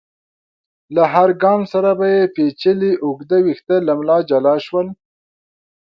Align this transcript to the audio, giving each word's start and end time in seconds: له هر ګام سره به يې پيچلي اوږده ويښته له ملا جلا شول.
له 0.95 1.03
هر 1.13 1.29
ګام 1.43 1.61
سره 1.73 1.89
به 1.99 2.05
يې 2.15 2.23
پيچلي 2.35 2.91
اوږده 3.05 3.37
ويښته 3.45 3.75
له 3.87 3.93
ملا 3.99 4.17
جلا 4.29 4.55
شول. 4.65 4.87